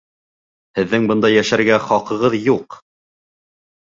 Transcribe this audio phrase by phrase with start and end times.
[0.79, 2.81] Һеҙҙең бында йәшәргә хаҡығыҙ юҡ!